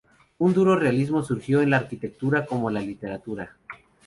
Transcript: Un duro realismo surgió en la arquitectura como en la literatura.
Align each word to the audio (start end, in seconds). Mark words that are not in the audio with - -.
Un 0.39 0.51
duro 0.55 0.75
realismo 0.75 1.21
surgió 1.21 1.61
en 1.61 1.69
la 1.69 1.77
arquitectura 1.77 2.47
como 2.47 2.71
en 2.71 2.73
la 2.73 2.81
literatura. 2.81 3.55